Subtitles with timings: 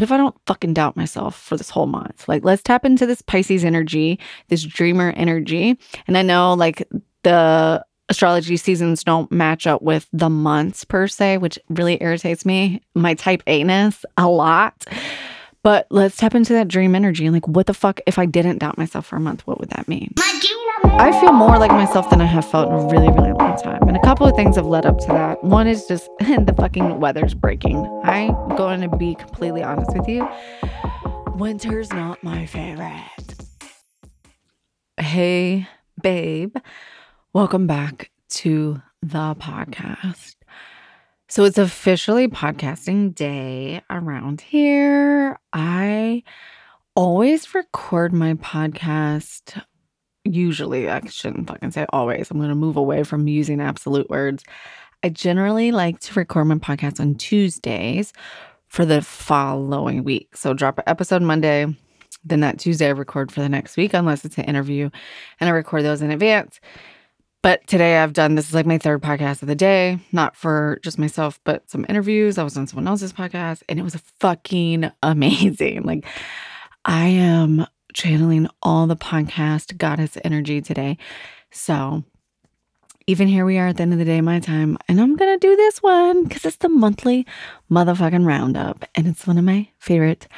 [0.00, 2.26] what if I don't fucking doubt myself for this whole month?
[2.26, 5.78] Like, let's tap into this Pisces energy, this dreamer energy.
[6.06, 6.88] And I know like
[7.22, 12.80] the astrology seasons don't match up with the months per se, which really irritates me,
[12.94, 14.86] my type A ness a lot.
[15.62, 18.58] But let's tap into that dream energy and like, what the fuck if I didn't
[18.58, 19.46] doubt myself for a month?
[19.46, 20.14] What would that mean?
[20.84, 23.82] I feel more like myself than I have felt in a really, really long time.
[23.86, 25.44] And a couple of things have led up to that.
[25.44, 27.84] One is just the fucking weather's breaking.
[28.04, 30.26] I'm going to be completely honest with you.
[31.34, 33.34] Winter's not my favorite.
[34.98, 35.68] Hey,
[36.02, 36.56] babe.
[37.34, 40.36] Welcome back to the podcast.
[41.30, 45.38] So it's officially podcasting day around here.
[45.52, 46.24] I
[46.96, 49.62] always record my podcast.
[50.24, 52.32] Usually, I shouldn't fucking say always.
[52.32, 54.42] I'm going to move away from using absolute words.
[55.04, 58.12] I generally like to record my podcast on Tuesdays
[58.66, 60.36] for the following week.
[60.36, 61.66] So, drop an episode Monday.
[62.24, 64.90] Then that Tuesday, I record for the next week, unless it's an interview,
[65.38, 66.58] and I record those in advance.
[67.42, 70.78] But today I've done this is like my third podcast of the day, not for
[70.82, 72.36] just myself, but some interviews.
[72.36, 75.82] I was on someone else's podcast and it was fucking amazing.
[75.90, 76.04] Like
[76.84, 80.98] I am channeling all the podcast goddess energy today.
[81.50, 82.04] So
[83.06, 85.38] even here we are at the end of the day, my time, and I'm gonna
[85.38, 87.26] do this one because it's the monthly
[87.70, 90.28] motherfucking roundup, and it's one of my favorite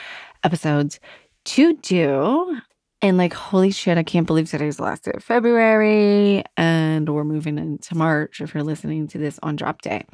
[0.43, 1.01] episodes
[1.45, 2.61] to do.
[3.03, 7.25] And like, holy shit, I can't believe today's the last day of February and we're
[7.25, 10.07] moving into March if you're listening to this on drop day.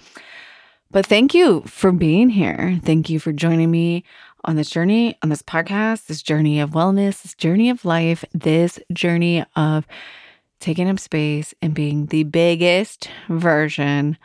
[0.91, 2.81] But thank you for being here.
[2.83, 4.05] Thank you for joining me
[4.47, 8.81] on this journey, on this podcast, this journey of wellness, this journey of life, this
[8.94, 9.86] journey of
[10.59, 14.16] taking up space and being the biggest version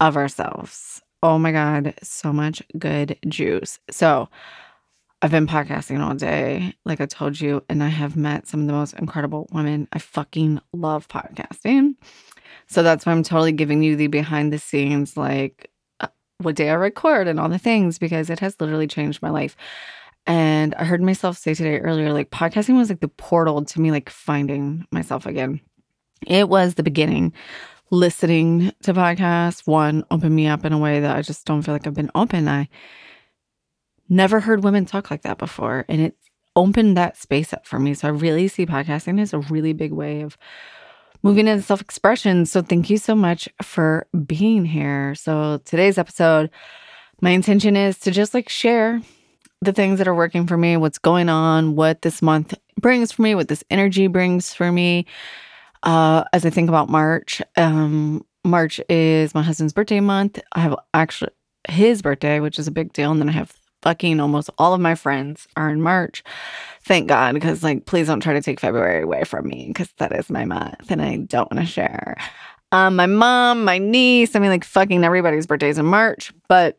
[0.00, 1.00] of ourselves.
[1.22, 3.78] Oh my God, so much good juice.
[3.88, 4.28] So,
[5.24, 8.66] I've been podcasting all day, like I told you, and I have met some of
[8.66, 9.88] the most incredible women.
[9.90, 11.94] I fucking love podcasting.
[12.66, 15.70] So that's why I'm totally giving you the behind the scenes, like
[16.00, 16.08] uh,
[16.42, 19.56] what day I record and all the things, because it has literally changed my life.
[20.26, 23.90] And I heard myself say today earlier, like podcasting was like the portal to me,
[23.90, 25.58] like finding myself again.
[26.26, 27.32] It was the beginning.
[27.90, 31.72] Listening to podcasts, one, opened me up in a way that I just don't feel
[31.72, 32.46] like I've been open.
[32.46, 32.68] I
[34.08, 35.84] never heard women talk like that before.
[35.88, 36.16] And it
[36.56, 37.94] opened that space up for me.
[37.94, 40.36] So I really see podcasting as a really big way of
[41.22, 42.46] moving into self expression.
[42.46, 45.14] So thank you so much for being here.
[45.14, 46.50] So today's episode,
[47.20, 49.00] my intention is to just like share
[49.62, 53.22] the things that are working for me, what's going on, what this month brings for
[53.22, 55.06] me, what this energy brings for me.
[55.82, 60.38] Uh, as I think about March, um, March is my husband's birthday month.
[60.52, 61.30] I have actually
[61.68, 63.10] his birthday, which is a big deal.
[63.10, 63.54] And then I have
[63.84, 66.24] fucking almost all of my friends are in March.
[66.82, 70.12] Thank God, because like, please don't try to take February away from me because that
[70.12, 72.16] is my month and I don't want to share.
[72.72, 76.32] Um, my mom, my niece, I mean, like, fucking everybody's birthdays in March.
[76.48, 76.78] But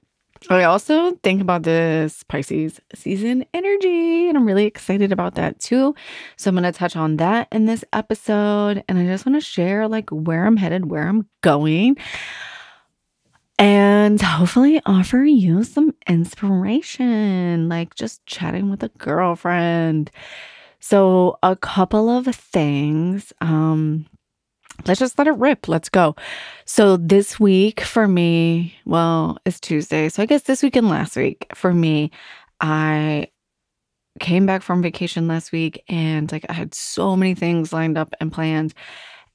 [0.50, 5.96] I also think about this Pisces season energy, and I'm really excited about that too.
[6.38, 9.42] So I'm going to touch on that in this episode, and I just want to
[9.42, 11.98] share like where I'm headed, where I'm going
[13.58, 20.12] and hopefully offer you some inspiration, like just chatting with a girlfriend.
[20.80, 23.34] So, a couple of things.
[23.42, 24.06] Um,
[24.86, 25.68] let's just let it rip.
[25.68, 26.16] Let's go.
[26.66, 30.10] So, this week for me, well, it's Tuesday.
[30.10, 32.12] So, I guess this week and last week for me,
[32.60, 33.30] I
[34.20, 38.14] came back from vacation last week and like I had so many things lined up
[38.20, 38.74] and planned.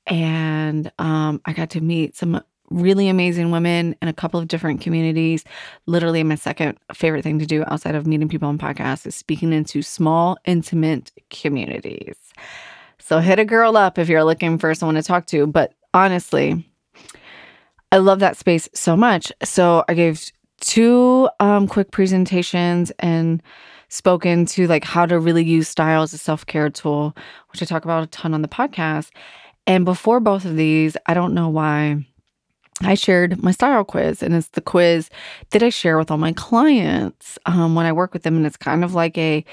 [0.07, 4.81] And um, I got to meet some really amazing women in a couple of different
[4.81, 5.45] communities.
[5.87, 9.53] Literally, my second favorite thing to do outside of meeting people on podcasts is speaking
[9.53, 12.17] into small, intimate communities.
[12.99, 15.47] So hit a girl up if you're looking for someone to talk to.
[15.47, 16.65] But honestly,
[17.91, 19.33] I love that space so much.
[19.43, 23.43] So I gave two um, quick presentations and
[23.89, 27.17] spoken to like how to really use style as a self-care tool,
[27.51, 29.11] which I talk about a ton on the podcast.
[29.67, 32.07] And before both of these, I don't know why
[32.83, 35.11] I shared my style quiz, and it's the quiz
[35.51, 38.37] that I share with all my clients um, when I work with them.
[38.37, 39.45] And it's kind of like a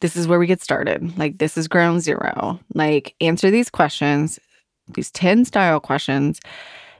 [0.00, 1.16] this is where we get started.
[1.16, 2.60] Like, this is ground zero.
[2.74, 4.38] Like, answer these questions,
[4.94, 6.40] these 10 style questions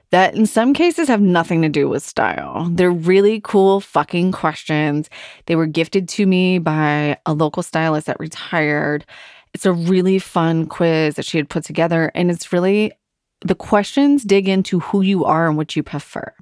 [0.09, 2.67] that in some cases have nothing to do with style.
[2.71, 5.09] They're really cool fucking questions.
[5.45, 9.05] They were gifted to me by a local stylist that retired.
[9.53, 12.93] It's a really fun quiz that she had put together, and it's really
[13.41, 16.33] the questions dig into who you are and what you prefer.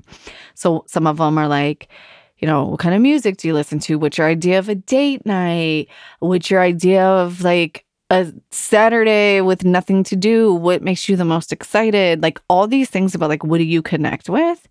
[0.53, 1.89] So some of them are like,
[2.37, 3.97] you know, what kind of music do you listen to?
[3.97, 5.87] What's your idea of a date night?
[6.19, 10.53] What's your idea of like a Saturday with nothing to do?
[10.53, 12.21] What makes you the most excited?
[12.21, 14.67] Like all these things about like what do you connect with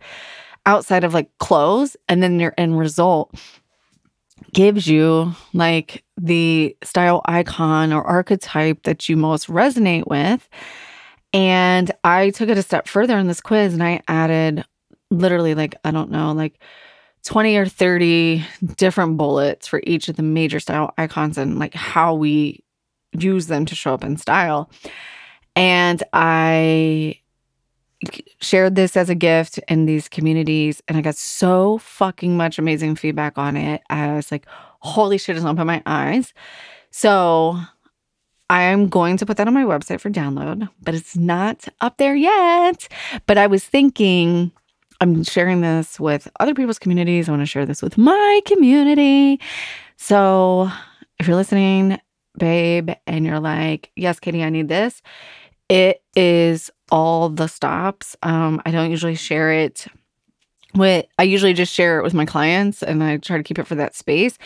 [0.67, 1.97] outside of like clothes?
[2.09, 3.35] And then your end result
[4.53, 10.49] gives you like the style icon or archetype that you most resonate with.
[11.35, 14.65] And I took it a step further in this quiz and I added
[15.11, 16.61] literally like, I don't know, like
[17.25, 18.45] 20 or 30
[18.77, 22.63] different bullets for each of the major style icons and like how we
[23.19, 24.71] use them to show up in style.
[25.57, 27.19] And I
[28.41, 32.95] shared this as a gift in these communities and I got so fucking much amazing
[32.95, 33.83] feedback on it.
[33.91, 34.47] I was like,
[34.81, 36.33] holy shit, it's opened my eyes.
[36.93, 37.59] So
[38.51, 41.97] I am going to put that on my website for download, but it's not up
[41.97, 42.89] there yet.
[43.27, 44.53] But I was thinking,
[45.01, 47.29] I'm sharing this with other people's communities.
[47.29, 49.41] I want to share this with my community.
[49.97, 50.71] So
[51.19, 51.99] if you're listening,
[52.39, 55.01] babe, and you're like, yes, Katie, I need this,
[55.69, 58.17] it is all the stops.
[58.23, 59.87] Um, I don't usually share it
[60.75, 63.67] with, I usually just share it with my clients and I try to keep it
[63.67, 64.39] for that space.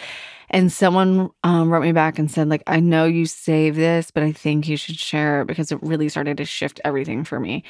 [0.50, 4.22] And someone um, wrote me back and said, like, I know you save this, but
[4.22, 7.64] I think you should share it because it really started to shift everything for me.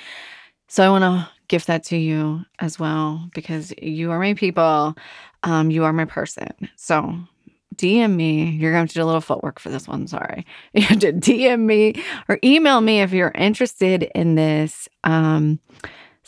[0.69, 4.97] So I want to gift that to you as well because you are my people.
[5.43, 6.53] Um, you are my person.
[6.77, 7.19] So
[7.79, 8.51] DM me.
[8.51, 10.07] You're going to do a little footwork for this one.
[10.07, 10.45] Sorry.
[10.75, 15.59] You have to DM me or email me if you're interested in this um,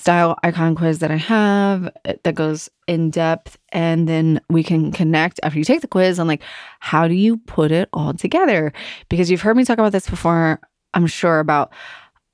[0.00, 3.58] style icon quiz that I have uh, that goes in depth.
[3.70, 6.42] And then we can connect after you take the quiz on like,
[6.80, 8.72] how do you put it all together?
[9.10, 10.58] Because you've heard me talk about this before,
[10.94, 11.70] I'm sure, about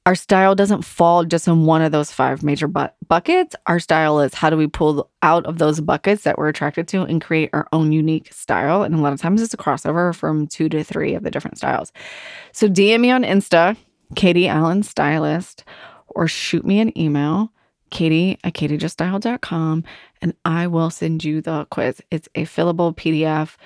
[0.07, 3.57] our style doesn't fall just in one of those five major bu- buckets.
[3.67, 7.03] Our style is how do we pull out of those buckets that we're attracted to
[7.03, 8.85] and create our own unique style.
[8.85, 11.59] And a lot of times it's a crossover from two to three of the different
[11.59, 11.93] styles.
[12.53, 13.77] So DM me on Insta,
[14.15, 15.65] Katie Allen Stylist,
[16.07, 17.53] or shoot me an email,
[17.91, 19.85] Katie at katiejuststyled.com,
[20.23, 22.03] and I will send you the quiz.
[22.11, 23.57] It's a fillable PDF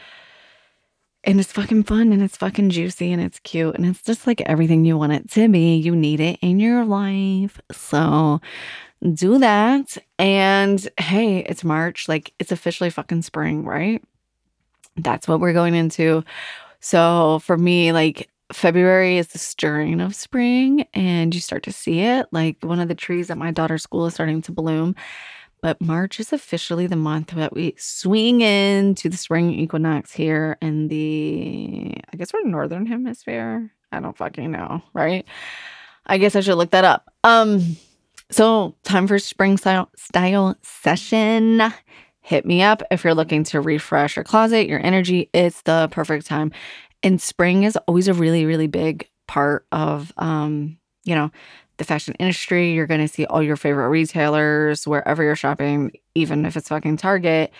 [1.25, 4.41] and it's fucking fun and it's fucking juicy and it's cute and it's just like
[4.43, 5.77] everything you want it to be.
[5.77, 7.61] You need it in your life.
[7.71, 8.41] So
[9.13, 9.97] do that.
[10.19, 12.09] And hey, it's March.
[12.09, 14.03] Like it's officially fucking spring, right?
[14.97, 16.25] That's what we're going into.
[16.81, 22.01] So for me, like February is the stirring of spring and you start to see
[22.01, 22.27] it.
[22.33, 24.95] Like one of the trees at my daughter's school is starting to bloom.
[25.63, 30.89] But March is officially the month that we swing into the spring equinox here in
[30.89, 33.71] the, I guess we're northern hemisphere.
[33.93, 35.27] I don't fucking know, right?
[36.07, 37.13] I guess I should look that up.
[37.25, 37.77] Um,
[38.31, 41.63] so time for spring style, style session.
[42.23, 45.29] Hit me up if you're looking to refresh your closet, your energy.
[45.35, 46.53] It's the perfect time.
[47.03, 51.31] And spring is always a really, really big part of um, you know,
[51.79, 52.73] the fashion industry.
[52.73, 56.99] You're going to see all your favorite retailers, wherever you're shopping, even if it's fucking
[56.99, 57.53] Target,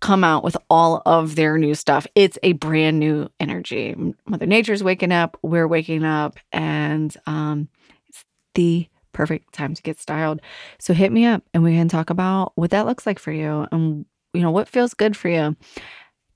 [0.00, 2.06] come out with all of their new stuff.
[2.14, 3.96] It's a brand new energy.
[4.26, 7.68] Mother Nature's waking up, we're waking up, and um,
[8.08, 10.40] it's the perfect time to get styled.
[10.78, 13.66] So hit me up and we can talk about what that looks like for you
[13.72, 15.56] and you know what feels good for you.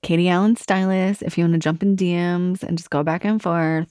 [0.03, 3.41] Katie Allen Stylist, if you want to jump in DMs and just go back and
[3.41, 3.87] forth.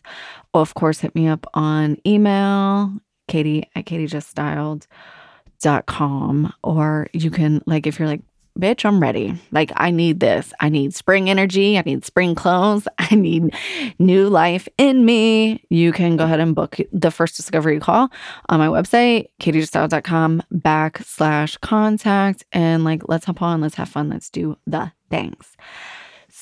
[0.55, 2.93] Or of course, hit me up on email
[3.29, 6.53] katie at katiejuststyled.com.
[6.63, 8.21] Or you can, like, if you're like,
[8.59, 9.35] bitch, I'm ready.
[9.51, 10.53] Like, I need this.
[10.61, 11.79] I need spring energy.
[11.79, 12.87] I need spring clothes.
[12.99, 13.55] I need
[13.99, 15.65] new life in me.
[15.71, 18.13] You can go ahead and book the first discovery call
[18.51, 22.45] on my website, katiejuststyled.com backslash contact.
[22.53, 23.63] And like, let's hop on.
[23.63, 24.11] Let's have fun.
[24.11, 25.57] Let's do the things.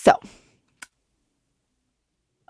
[0.02, 0.18] So,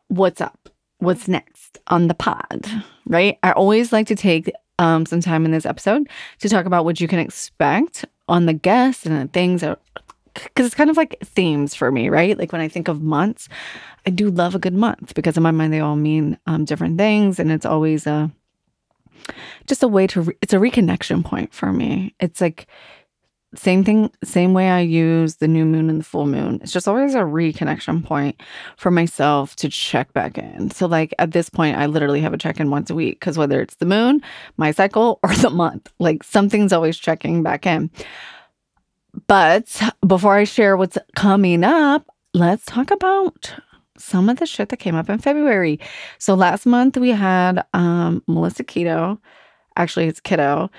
[0.08, 0.70] what's up?
[1.00, 2.66] what's next on the pod,
[3.06, 3.38] right?
[3.42, 7.00] I always like to take um, some time in this episode to talk about what
[7.00, 9.80] you can expect on the guests and the things that
[10.34, 12.38] because it's kind of like themes for me, right?
[12.38, 13.48] Like when I think of months,
[14.06, 16.98] I do love a good month because in my mind they all mean um, different
[16.98, 18.30] things, and it's always a
[19.66, 22.14] just a way to re- it's a reconnection point for me.
[22.20, 22.68] It's like
[23.54, 26.60] same thing, same way I use the new moon and the full moon.
[26.62, 28.40] It's just always a reconnection point
[28.76, 30.70] for myself to check back in.
[30.70, 33.36] So, like at this point, I literally have a check in once a week because
[33.36, 34.22] whether it's the moon,
[34.56, 37.90] my cycle, or the month, like something's always checking back in.
[39.26, 43.52] But before I share what's coming up, let's talk about
[43.98, 45.80] some of the shit that came up in February.
[46.18, 49.18] So last month we had um, Melissa Keto,
[49.76, 50.70] actually it's Kiddo,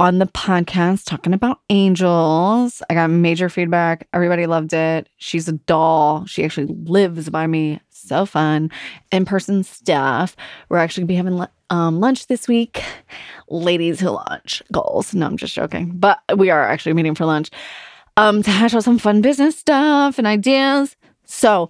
[0.00, 2.82] on the podcast talking about angels.
[2.88, 4.08] I got major feedback.
[4.14, 5.10] Everybody loved it.
[5.18, 6.24] She's a doll.
[6.24, 7.80] She actually lives by me.
[7.90, 8.70] So fun.
[9.12, 10.36] In person stuff.
[10.70, 12.82] We're actually going to be having um, lunch this week.
[13.50, 15.12] Ladies who lunch goals.
[15.12, 15.90] No, I'm just joking.
[15.94, 17.50] But we are actually meeting for lunch
[18.16, 20.96] um, to hash out some fun business stuff and ideas.
[21.26, 21.68] So,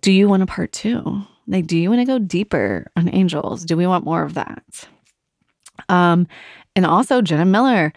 [0.00, 1.20] do you want a part two?
[1.46, 3.62] Like, do you want to go deeper on angels?
[3.66, 4.88] Do we want more of that?
[5.90, 6.26] Um,
[6.76, 7.92] and also Jenna Miller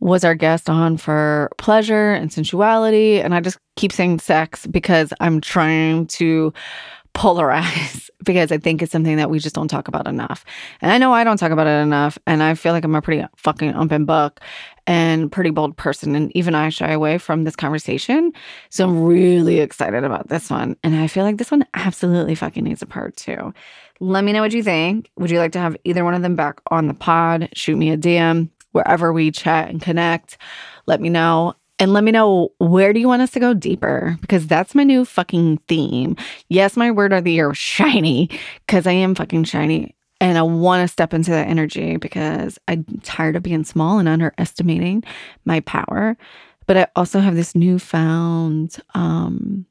[0.00, 3.20] was our guest on for pleasure and sensuality.
[3.20, 6.52] And I just keep saying sex because I'm trying to
[7.14, 10.44] polarize because I think it's something that we just don't talk about enough.
[10.80, 12.18] And I know I don't talk about it enough.
[12.26, 14.40] And I feel like I'm a pretty fucking open book
[14.90, 16.16] and pretty bold person.
[16.16, 18.32] And even I shy away from this conversation.
[18.70, 20.76] So I'm really excited about this one.
[20.82, 23.54] And I feel like this one absolutely fucking needs a part two.
[24.00, 25.08] Let me know what you think.
[25.16, 27.50] Would you like to have either one of them back on the pod?
[27.52, 30.38] Shoot me a DM wherever we chat and connect.
[30.86, 31.54] Let me know.
[31.78, 34.18] And let me know where do you want us to go deeper?
[34.20, 36.16] Because that's my new fucking theme.
[36.48, 38.28] Yes, my word of the year was shiny,
[38.66, 39.94] because I am fucking shiny.
[40.20, 44.08] And I want to step into that energy because I'm tired of being small and
[44.08, 45.02] underestimating
[45.44, 46.16] my power.
[46.66, 49.66] But I also have this newfound um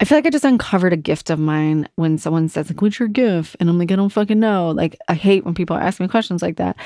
[0.00, 3.00] I feel like I just uncovered a gift of mine when someone says, like, what's
[3.00, 3.56] your gift?
[3.58, 4.70] And I'm like, I don't fucking know.
[4.70, 6.76] Like, I hate when people ask me questions like that.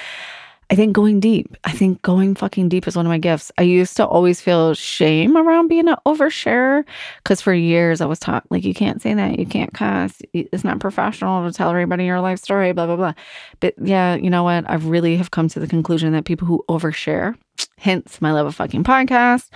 [0.73, 3.52] I think going deep, I think going fucking deep is one of my gifts.
[3.59, 6.83] I used to always feel shame around being an oversharer
[7.19, 10.64] because for years I was taught, like, you can't say that, you can't cuss, it's
[10.64, 13.12] not professional to tell everybody your life story, blah, blah, blah.
[13.61, 14.64] But yeah, you know what?
[14.67, 17.37] I really have come to the conclusion that people who overshare,
[17.76, 19.50] hence my love of fucking podcast,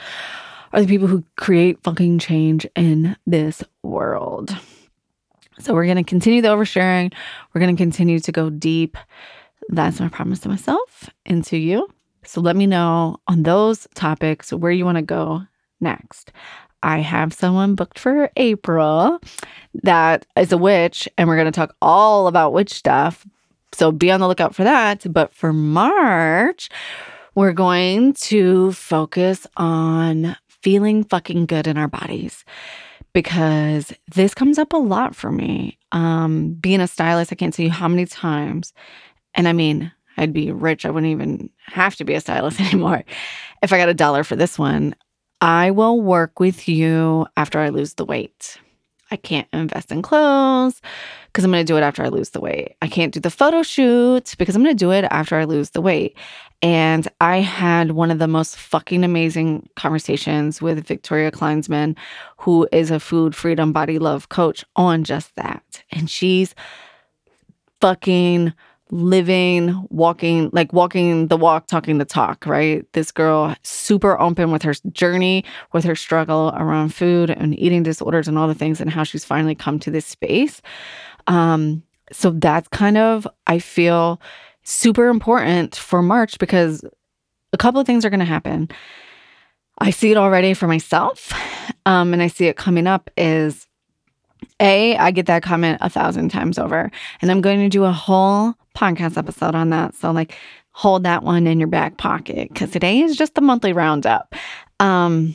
[0.75, 4.55] are the people who create fucking change in this world.
[5.61, 7.15] So we're going to continue the oversharing.
[7.55, 8.99] We're going to continue to go deep.
[9.69, 11.89] That's my promise to myself and to you.
[12.25, 15.43] So let me know on those topics where you want to go
[15.81, 16.33] next.
[16.83, 19.21] I have someone booked for April
[19.83, 23.27] that is a witch, and we're going to talk all about witch stuff.
[23.73, 25.11] So be on the lookout for that.
[25.13, 26.69] But for March,
[27.35, 32.45] we're going to focus on feeling fucking good in our bodies
[33.13, 35.79] because this comes up a lot for me.
[35.93, 38.73] Um, being a stylist, I can't tell you how many times
[39.37, 40.85] and I mean, I'd be rich.
[40.85, 43.05] I wouldn't even have to be a stylist anymore
[43.63, 44.95] if I got a dollar for this one.
[45.41, 48.59] I will work with you after I lose the weight.
[49.11, 50.81] I can't invest in clothes
[51.27, 52.75] because I'm going to do it after I lose the weight.
[52.83, 55.71] I can't do the photo shoot because I'm going to do it after I lose
[55.71, 56.17] the weight.
[56.63, 61.97] And I had one of the most fucking amazing conversations with Victoria Kleinsman,
[62.39, 65.85] who is a food freedom body love coach, on just that.
[65.93, 66.55] And she's
[67.81, 68.55] fucking
[68.91, 72.85] living, walking, like walking the walk, talking the talk, right?
[72.93, 78.29] This girl, super open with her journey, with her struggle around food and eating disorders
[78.29, 80.63] and all the things, and how she's finally come to this space.
[81.27, 84.21] Um, so that's kind of, I feel,
[84.63, 86.85] super important for March because
[87.53, 88.69] a couple of things are going to happen.
[89.79, 91.33] I see it already for myself,
[91.85, 93.66] um, and I see it coming up is
[94.61, 97.93] a, I get that comment a thousand times over, and I'm going to do a
[97.93, 99.95] whole podcast episode on that.
[99.95, 100.37] So, like,
[100.73, 104.35] hold that one in your back pocket because today is just the monthly roundup.
[104.81, 105.35] Um,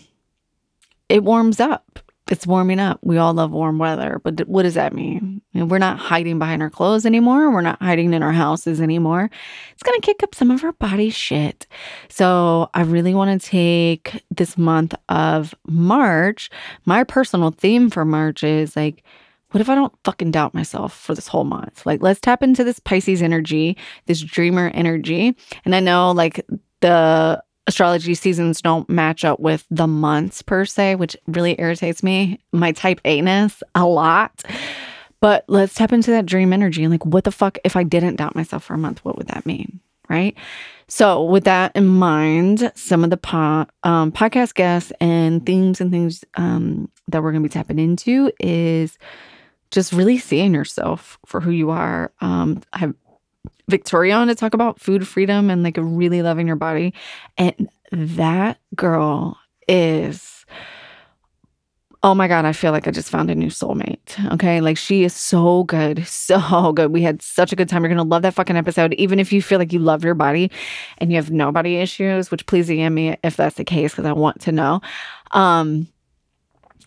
[1.09, 1.99] it warms up.
[2.31, 2.97] It's warming up.
[3.03, 5.41] We all love warm weather, but what does that mean?
[5.53, 7.51] we're not hiding behind our clothes anymore.
[7.51, 9.29] We're not hiding in our houses anymore.
[9.73, 11.67] It's going to kick up some of our body shit.
[12.07, 16.49] So, I really want to take this month of March.
[16.85, 19.03] My personal theme for March is like,
[19.51, 21.85] what if I don't fucking doubt myself for this whole month?
[21.85, 25.35] Like, let's tap into this Pisces energy, this dreamer energy.
[25.65, 26.45] And I know, like,
[26.79, 32.37] the astrology seasons don't match up with the months per se, which really irritates me,
[32.51, 34.43] my type A ness a lot.
[35.21, 38.17] But let's tap into that dream energy and like, what the fuck if I didn't
[38.17, 39.05] doubt myself for a month?
[39.05, 39.79] What would that mean?
[40.09, 40.35] Right.
[40.89, 45.89] So, with that in mind, some of the po- um, podcast guests and themes and
[45.89, 48.97] things um, that we're going to be tapping into is
[49.69, 52.11] just really seeing yourself for who you are.
[52.19, 52.93] Um, I have
[53.71, 56.93] Victoria on to talk about food freedom and like really loving your body.
[57.37, 59.37] And that girl
[59.67, 60.45] is,
[62.03, 64.33] oh my God, I feel like I just found a new soulmate.
[64.33, 64.61] Okay.
[64.61, 66.05] Like she is so good.
[66.31, 66.93] So good.
[66.93, 67.83] We had such a good time.
[67.83, 68.93] You're going to love that fucking episode.
[68.93, 70.51] Even if you feel like you love your body
[70.99, 74.05] and you have no body issues, which please DM me if that's the case, because
[74.05, 74.81] I want to know.
[75.31, 75.87] Um,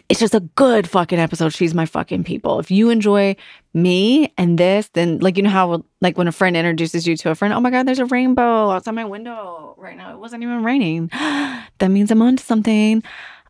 [0.09, 1.53] it's just a good fucking episode.
[1.53, 2.59] She's my fucking people.
[2.59, 3.37] If you enjoy
[3.73, 7.31] me and this, then like you know how like when a friend introduces you to
[7.31, 10.13] a friend, oh my god, there's a rainbow outside my window right now.
[10.13, 11.07] It wasn't even raining.
[11.13, 13.03] that means I'm onto something.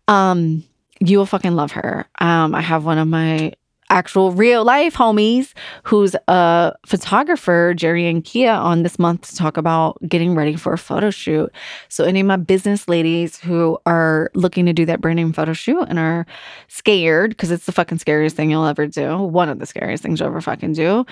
[0.06, 0.64] Um,
[1.00, 2.06] you will fucking love her.
[2.20, 3.52] Um, I have one of my
[3.90, 9.56] actual real life homies who's a photographer, Jerry and Kia, on this month to talk
[9.56, 11.50] about getting ready for a photo shoot.
[11.88, 15.86] So, any of my business ladies who are looking to do that branding photo shoot
[15.88, 16.26] and are
[16.68, 20.20] scared because it's the fucking scariest thing you'll ever do, one of the scariest things
[20.20, 21.04] you'll ever fucking do.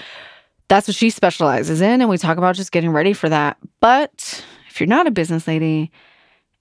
[0.69, 2.01] That's what she specializes in.
[2.01, 3.59] And we talk about just getting ready for that.
[3.81, 5.93] But if you're not a business lady,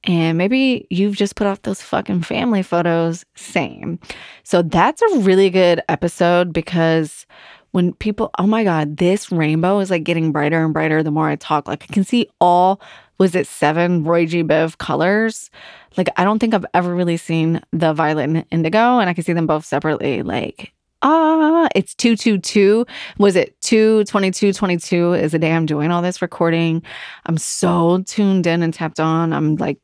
[0.03, 3.99] and maybe you've just put off those fucking family photos, same.
[4.43, 7.25] So that's a really good episode because
[7.71, 11.29] when people, oh my God, this rainbow is like getting brighter and brighter the more
[11.29, 11.67] I talk.
[11.67, 12.81] Like I can see all,
[13.17, 14.43] was it seven Roy G.
[14.43, 15.49] Biv colors?
[15.97, 19.23] Like I don't think I've ever really seen the violet and indigo, and I can
[19.23, 20.23] see them both separately.
[20.23, 22.85] Like, ah, it's 222.
[23.19, 24.53] Was it 222?
[24.53, 26.81] 22 is the day I'm doing all this recording.
[27.25, 29.33] I'm so tuned in and tapped on.
[29.33, 29.77] I'm like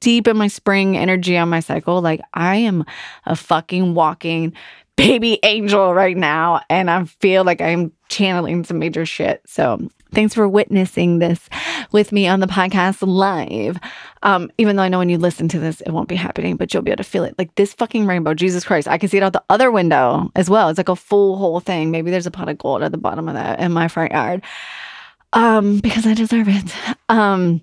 [0.00, 2.00] deep in my spring energy on my cycle.
[2.00, 2.84] Like I am
[3.26, 4.52] a fucking walking
[4.96, 6.60] baby angel right now.
[6.68, 9.42] And I feel like I'm channeling some major shit.
[9.46, 11.48] So thanks for witnessing this
[11.92, 13.78] with me on the podcast live.
[14.22, 16.72] Um, even though I know when you listen to this, it won't be happening, but
[16.72, 17.34] you'll be able to feel it.
[17.38, 18.86] Like this fucking rainbow, Jesus Christ.
[18.86, 20.68] I can see it out the other window as well.
[20.68, 21.90] It's like a full whole thing.
[21.90, 24.42] Maybe there's a pot of gold at the bottom of that in my front yard.
[25.32, 26.74] Um, because I deserve it.
[27.08, 27.62] Um,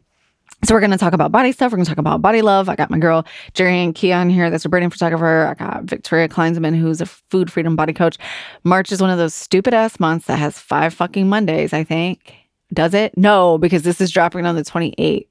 [0.63, 1.71] so we're going to talk about body stuff.
[1.71, 2.67] We're going to talk about body love.
[2.69, 4.49] I got my girl Jerry and Keon here.
[4.49, 5.47] That's a branding photographer.
[5.47, 8.17] I got Victoria Kleinsman, who's a food freedom body coach.
[8.63, 12.35] March is one of those stupid ass months that has five fucking Mondays, I think.
[12.71, 13.17] Does it?
[13.17, 15.25] No, because this is dropping on the 28th.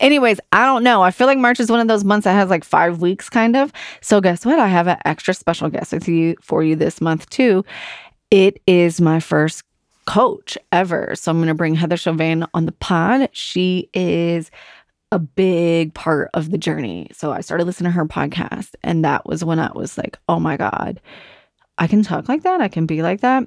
[0.00, 1.02] Anyways, I don't know.
[1.02, 3.56] I feel like March is one of those months that has like five weeks kind
[3.56, 3.72] of.
[4.00, 4.58] So guess what?
[4.58, 7.62] I have an extra special guest with you for you this month too.
[8.30, 9.64] It is my first
[10.08, 11.14] coach ever.
[11.14, 13.28] So I'm going to bring Heather Chauvin on the pod.
[13.32, 14.50] She is
[15.12, 17.08] a big part of the journey.
[17.12, 20.40] So I started listening to her podcast, and that was when I was like, oh
[20.40, 20.98] my God,
[21.76, 22.62] I can talk like that.
[22.62, 23.46] I can be like that.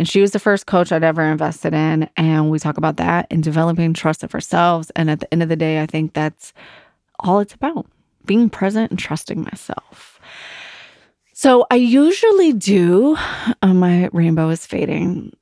[0.00, 2.10] And she was the first coach I'd ever invested in.
[2.16, 4.90] And we talk about that and developing trust of ourselves.
[4.96, 6.52] And at the end of the day, I think that's
[7.20, 7.86] all it's about
[8.26, 10.20] being present and trusting myself.
[11.34, 13.16] So I usually do,
[13.62, 15.32] uh, my rainbow is fading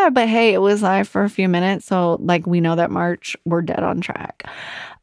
[0.00, 1.86] ah, but hey, it was live for a few minutes.
[1.86, 4.44] So like we know that March, we're dead on track.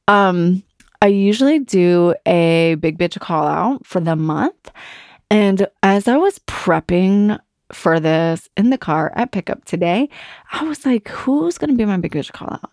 [0.07, 0.63] Um,
[1.01, 4.71] I usually do a big bitch call out for the month.
[5.29, 7.39] And as I was prepping
[7.71, 10.09] for this in the car at pickup today,
[10.51, 12.71] I was like, who's gonna be my big bitch call out?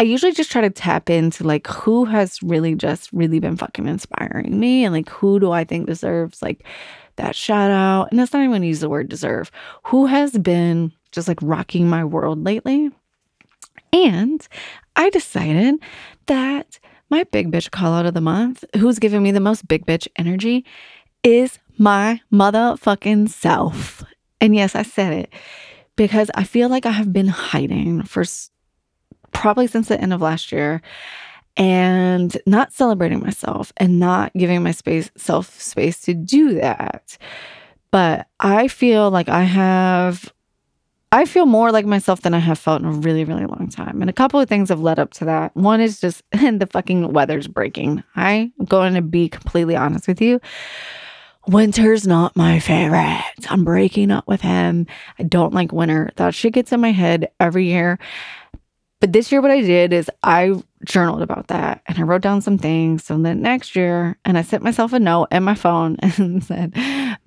[0.00, 3.88] I usually just try to tap into like who has really just really been fucking
[3.88, 6.64] inspiring me and like who do I think deserves like
[7.16, 8.10] that shout out.
[8.10, 9.50] And that's not even use the word deserve.
[9.84, 12.90] Who has been just like rocking my world lately.
[13.92, 14.46] And
[14.96, 15.76] I decided
[16.26, 16.78] that
[17.10, 20.08] my big bitch call out of the month, who's giving me the most big bitch
[20.16, 20.64] energy,
[21.22, 24.04] is my motherfucking self.
[24.40, 25.32] And yes, I said it
[25.96, 28.24] because I feel like I have been hiding for
[29.32, 30.82] probably since the end of last year
[31.56, 37.18] and not celebrating myself and not giving my space self space to do that.
[37.90, 40.32] But I feel like I have
[41.10, 44.02] I feel more like myself than I have felt in a really, really long time.
[44.02, 45.56] And a couple of things have led up to that.
[45.56, 48.02] One is just the fucking weather's breaking.
[48.14, 50.40] I'm going to be completely honest with you.
[51.46, 53.24] Winter's not my favorite.
[53.48, 54.86] I'm breaking up with him.
[55.18, 56.10] I don't like winter.
[56.16, 57.98] That shit gets in my head every year.
[59.00, 62.40] But this year, what I did is I journaled about that and I wrote down
[62.40, 63.04] some things.
[63.04, 66.72] So then next year, and I sent myself a note in my phone and said,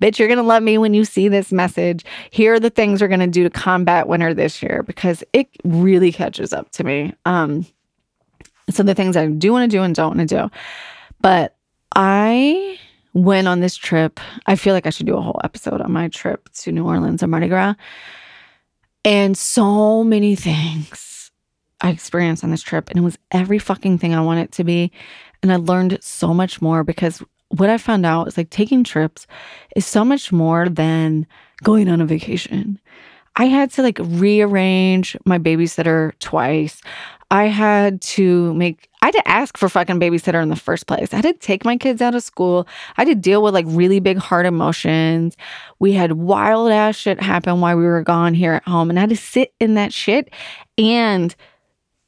[0.00, 2.04] Bitch, you're going to love me when you see this message.
[2.30, 5.48] Here are the things we're going to do to combat winter this year because it
[5.64, 7.14] really catches up to me.
[7.24, 7.66] Um,
[8.70, 10.50] so the things I do want to do and don't want to do.
[11.20, 11.56] But
[11.94, 12.78] I
[13.12, 14.18] went on this trip.
[14.46, 17.22] I feel like I should do a whole episode on my trip to New Orleans
[17.22, 17.74] or Mardi Gras.
[19.04, 21.11] And so many things
[21.82, 22.88] I experienced on this trip.
[22.88, 24.90] And it was every fucking thing I want it to be.
[25.42, 29.26] And I learned so much more because what I found out is like taking trips
[29.76, 31.26] is so much more than
[31.62, 32.78] going on a vacation.
[33.36, 36.80] I had to like rearrange my babysitter twice.
[37.30, 41.14] I had to make, I had to ask for fucking babysitter in the first place.
[41.14, 42.68] I had to take my kids out of school.
[42.98, 45.34] I had to deal with like really big heart emotions.
[45.78, 48.90] We had wild ass shit happen while we were gone here at home.
[48.90, 50.30] And I had to sit in that shit
[50.76, 51.34] and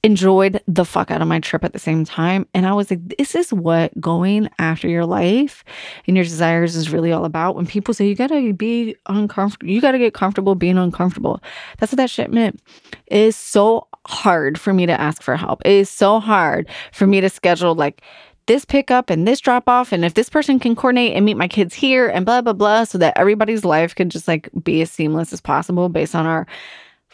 [0.05, 2.47] enjoyed the fuck out of my trip at the same time.
[2.53, 5.65] And I was like, this is what going after your life
[6.07, 7.57] and your desires is really all about.
[7.57, 11.43] When people say you gotta be uncomfortable, you gotta get comfortable being uncomfortable.
[11.79, 12.61] That's what that shit meant.
[13.07, 15.63] It is so hard for me to ask for help.
[15.65, 18.03] It is so hard for me to schedule like
[18.47, 19.91] this pickup and this drop off.
[19.91, 22.85] And if this person can coordinate and meet my kids here and blah, blah, blah,
[22.85, 26.47] so that everybody's life could just like be as seamless as possible based on our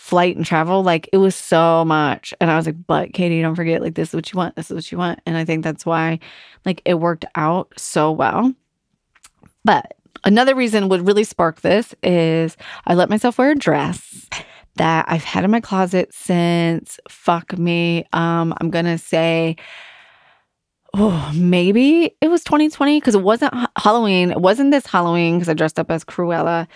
[0.01, 2.33] flight and travel, like it was so much.
[2.41, 4.57] And I was like, but Katie, don't forget, like, this is what you want.
[4.57, 5.21] This is what you want.
[5.27, 6.19] And I think that's why,
[6.65, 8.55] like, it worked out so well.
[9.63, 14.27] But another reason would really spark this is I let myself wear a dress
[14.77, 18.07] that I've had in my closet since fuck me.
[18.15, 19.57] Um, I'm gonna say
[20.95, 24.31] oh, maybe it was 2020 because it wasn't Halloween.
[24.31, 26.67] It wasn't this Halloween because I dressed up as Cruella.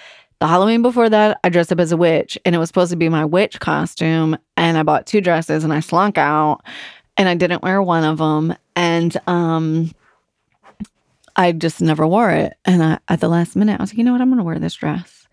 [0.41, 2.97] The Halloween before that, I dressed up as a witch and it was supposed to
[2.97, 4.37] be my witch costume.
[4.57, 6.61] And I bought two dresses and I slunk out
[7.17, 8.55] and I didn't wear one of them.
[8.77, 9.93] And um,
[11.37, 12.57] I just never wore it.
[12.65, 14.21] And I, at the last minute, I was like, you know what?
[14.21, 15.29] I'm going to wear this dress.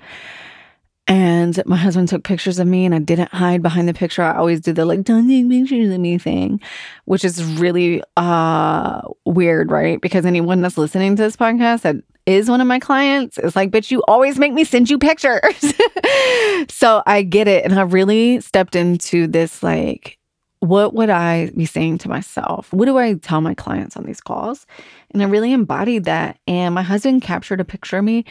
[1.07, 4.21] And my husband took pictures of me and I didn't hide behind the picture.
[4.21, 6.61] I always do the like, don't take pictures of me thing,
[7.05, 9.99] which is really uh weird, right?
[9.99, 13.71] Because anyone that's listening to this podcast that is one of my clients is like,
[13.71, 15.73] bitch, you always make me send you pictures.
[16.69, 17.65] so I get it.
[17.65, 20.17] And I really stepped into this like,
[20.59, 22.71] what would I be saying to myself?
[22.71, 24.67] What do I tell my clients on these calls?
[25.09, 26.37] And I really embodied that.
[26.47, 28.25] And my husband captured a picture of me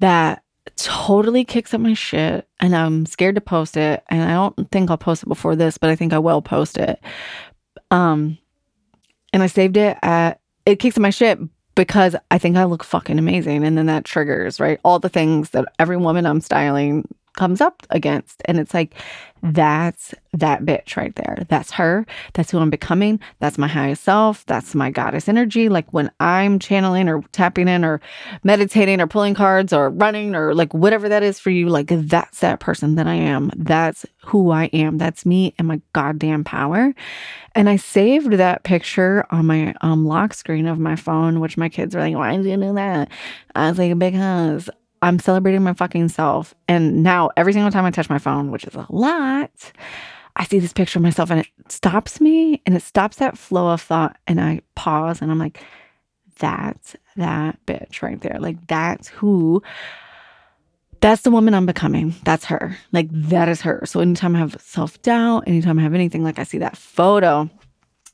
[0.00, 0.42] that
[0.76, 2.46] totally kicks up my shit.
[2.60, 4.04] And I'm scared to post it.
[4.08, 6.76] And I don't think I'll post it before this, but I think I will post
[6.76, 7.00] it.
[7.90, 8.36] Um,
[9.32, 11.38] and I saved it at it kicks up my shit,
[11.80, 13.64] because I think I look fucking amazing.
[13.64, 14.78] And then that triggers, right?
[14.84, 18.42] All the things that every woman I'm styling comes up against.
[18.46, 18.94] And it's like,
[19.42, 21.44] that's that bitch right there.
[21.48, 22.06] That's her.
[22.34, 23.20] That's who I'm becoming.
[23.38, 24.44] That's my highest self.
[24.46, 25.68] That's my goddess energy.
[25.68, 28.00] Like when I'm channeling or tapping in or
[28.44, 32.40] meditating or pulling cards or running or like whatever that is for you, like that's
[32.40, 33.50] that person that I am.
[33.56, 34.98] That's who I am.
[34.98, 36.94] That's me and my goddamn power.
[37.54, 41.68] And I saved that picture on my um, lock screen of my phone, which my
[41.68, 43.08] kids were like, why did you do that?
[43.56, 44.70] I was like, because
[45.02, 46.54] I'm celebrating my fucking self.
[46.68, 49.72] And now every single time I touch my phone, which is a lot,
[50.36, 53.68] I see this picture of myself and it stops me and it stops that flow
[53.68, 54.16] of thought.
[54.26, 55.62] And I pause and I'm like,
[56.38, 58.38] that's that bitch right there.
[58.40, 59.62] Like, that's who,
[61.00, 62.14] that's the woman I'm becoming.
[62.24, 62.76] That's her.
[62.92, 63.82] Like, that is her.
[63.84, 67.50] So, anytime I have self doubt, anytime I have anything, like I see that photo,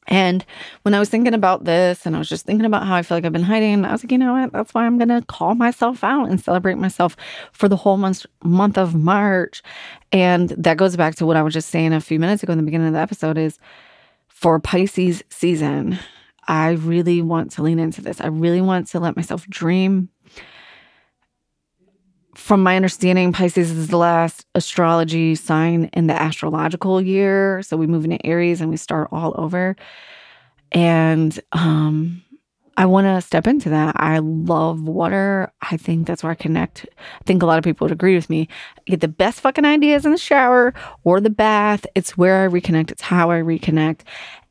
[0.07, 0.45] and
[0.83, 3.17] when I was thinking about this and I was just thinking about how I feel
[3.17, 4.53] like I've been hiding, I was like, you know what?
[4.53, 7.17] That's why I'm going to call myself out and celebrate myself
[7.53, 9.63] for the whole month, month of March.
[10.13, 12.59] And that goes back to what I was just saying a few minutes ago in
[12.59, 13.59] the beginning of the episode is
[14.29, 15.99] for Pisces season,
[16.47, 18.21] I really want to lean into this.
[18.21, 20.11] I really want to let myself dream
[22.47, 27.61] from my understanding, Pisces is the last astrology sign in the astrological year.
[27.63, 29.75] So we move into Aries and we start all over.
[30.71, 32.23] And um,
[32.77, 33.97] I want to step into that.
[33.99, 35.53] I love water.
[35.61, 36.87] I think that's where I connect.
[36.97, 38.47] I think a lot of people would agree with me.
[38.79, 41.85] I get the best fucking ideas in the shower or the bath.
[41.97, 44.03] It's where I reconnect, it's how I reconnect.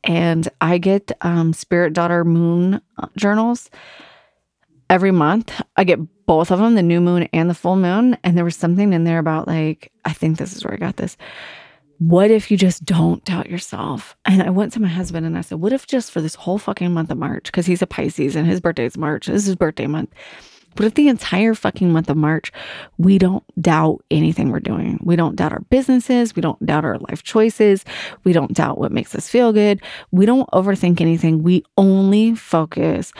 [0.04, 3.70] And I get um, Spirit Daughter Moon uh, journals
[4.90, 5.60] every month.
[5.76, 8.16] I get both of them, the new moon and the full moon.
[8.24, 10.96] And there was something in there about like, I think this is where I got
[10.96, 11.16] this.
[11.98, 14.16] What if you just don't doubt yourself?
[14.26, 16.58] And I went to my husband and I said, What if just for this whole
[16.58, 19.46] fucking month of March, because he's a Pisces and his birthday is March, this is
[19.46, 20.12] his birthday month.
[20.76, 22.52] What if the entire fucking month of March,
[22.98, 25.00] we don't doubt anything we're doing?
[25.02, 26.36] We don't doubt our businesses.
[26.36, 27.82] We don't doubt our life choices.
[28.24, 29.80] We don't doubt what makes us feel good.
[30.10, 31.42] We don't overthink anything.
[31.42, 33.14] We only focus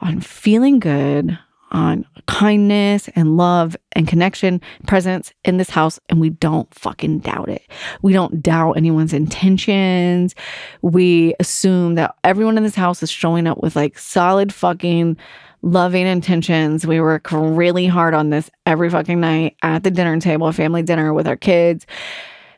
[0.00, 1.38] on feeling good,
[1.70, 7.48] on kindness and love and connection, presence in this house, and we don't fucking doubt
[7.48, 7.62] it.
[8.02, 10.34] We don't doubt anyone's intentions.
[10.82, 15.16] We assume that everyone in this house is showing up with like solid fucking
[15.62, 16.86] loving intentions.
[16.86, 21.12] We work really hard on this every fucking night at the dinner table, family dinner
[21.12, 21.86] with our kids,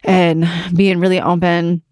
[0.05, 1.83] and being really open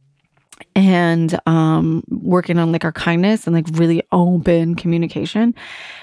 [0.78, 5.52] and um, working on like our kindness and like really open communication.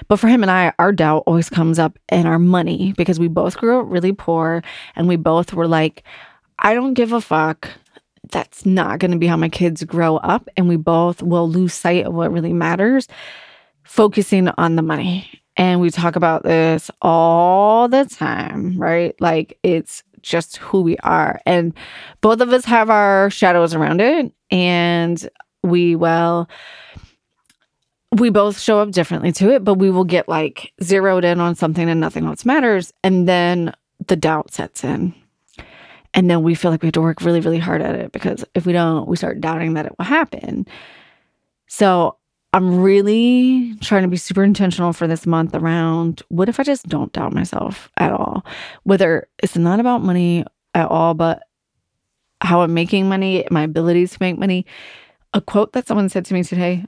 [0.06, 3.28] But for him and I, our doubt always comes up in our money because we
[3.28, 4.62] both grew up really poor
[4.94, 6.04] and we both were like,
[6.58, 7.70] I don't give a fuck.
[8.30, 10.46] That's not going to be how my kids grow up.
[10.58, 13.08] And we both will lose sight of what really matters,
[13.82, 15.40] focusing on the money.
[15.56, 19.18] And we talk about this all the time, right?
[19.22, 21.40] Like it's just who we are.
[21.46, 21.72] And
[22.20, 24.32] both of us have our shadows around it.
[24.50, 25.28] And
[25.62, 26.48] we will,
[28.12, 31.54] we both show up differently to it, but we will get like zeroed in on
[31.54, 32.92] something and nothing else matters.
[33.02, 33.72] And then
[34.06, 35.14] the doubt sets in.
[36.12, 38.44] And then we feel like we have to work really, really hard at it because
[38.54, 40.66] if we don't, we start doubting that it will happen.
[41.68, 42.16] So
[42.56, 46.88] I'm really trying to be super intentional for this month around what if I just
[46.88, 48.46] don't doubt myself at all?
[48.84, 50.42] Whether it's not about money
[50.74, 51.42] at all, but
[52.40, 54.64] how I'm making money, my abilities to make money.
[55.34, 56.86] A quote that someone said to me today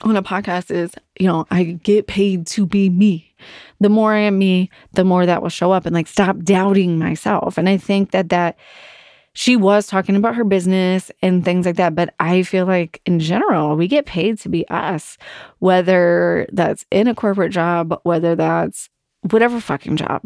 [0.00, 3.34] on a podcast is, you know, I get paid to be me.
[3.80, 6.98] The more I am me, the more that will show up and like stop doubting
[6.98, 7.58] myself.
[7.58, 8.56] And I think that that
[9.36, 11.94] she was talking about her business and things like that.
[11.94, 15.18] But I feel like in general, we get paid to be us,
[15.58, 18.88] whether that's in a corporate job, whether that's
[19.30, 20.22] whatever fucking job,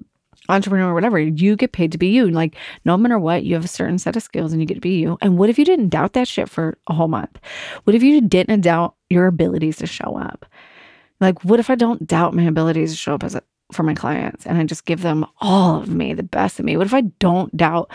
[0.48, 2.30] entrepreneur, whatever, you get paid to be you.
[2.30, 4.80] Like, no matter what, you have a certain set of skills and you get to
[4.80, 5.18] be you.
[5.20, 7.36] And what if you didn't doubt that shit for a whole month?
[7.82, 10.46] What if you didn't doubt your abilities to show up?
[11.20, 13.42] Like, what if I don't doubt my abilities to show up as a,
[13.74, 16.76] for my clients and I just give them all of me, the best of me?
[16.76, 17.90] What if I don't doubt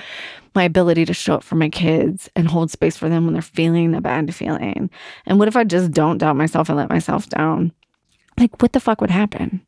[0.53, 3.41] my ability to show up for my kids and hold space for them when they're
[3.41, 4.89] feeling a bad feeling?
[5.25, 7.71] And what if I just don't doubt myself and let myself down?
[8.37, 9.61] Like, what the fuck would happen?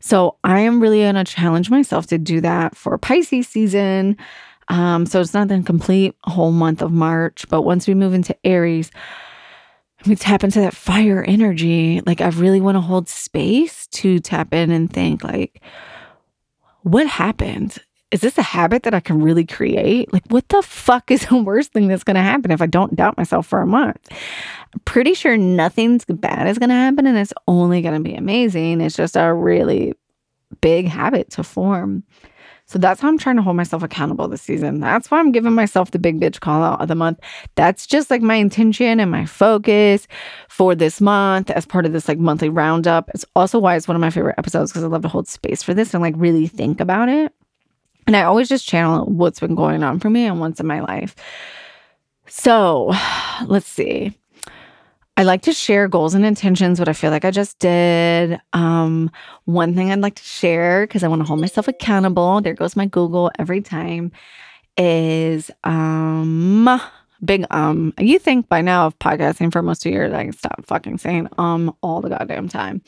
[0.00, 4.16] So, I am really to challenge myself to do that for Pisces season.
[4.68, 8.36] Um, so, it's not the complete whole month of March, but once we move into
[8.44, 8.90] Aries,
[10.06, 12.00] we tap into that fire energy.
[12.06, 15.60] Like, I really want to hold space to tap in and think, like,
[16.82, 17.78] what happened?
[18.10, 20.12] Is this a habit that I can really create?
[20.12, 22.96] Like, what the fuck is the worst thing that's going to happen if I don't
[22.96, 23.98] doubt myself for a month?
[24.10, 28.14] I'm pretty sure nothing's bad is going to happen and it's only going to be
[28.14, 28.80] amazing.
[28.80, 29.94] It's just a really
[30.60, 32.04] big habit to form.
[32.68, 34.80] So that's how I'm trying to hold myself accountable this season.
[34.80, 37.18] That's why I'm giving myself the big bitch call out of the month.
[37.54, 40.06] That's just like my intention and my focus
[40.48, 43.08] for this month as part of this like monthly roundup.
[43.14, 45.62] It's also why it's one of my favorite episodes because I love to hold space
[45.62, 47.32] for this and like really think about it.
[48.06, 50.80] And I always just channel what's been going on for me and what's in my
[50.80, 51.16] life.
[52.26, 52.92] So
[53.46, 54.14] let's see.
[55.18, 58.40] I like to share goals and intentions, what I feel like I just did.
[58.52, 59.10] Um,
[59.46, 62.40] one thing I'd like to share because I want to hold myself accountable.
[62.40, 64.12] There goes my Google every time.
[64.76, 66.80] Is um
[67.24, 67.92] big um.
[67.98, 71.26] You think by now of podcasting for most of years, I can stop fucking saying
[71.36, 72.80] um all the goddamn time.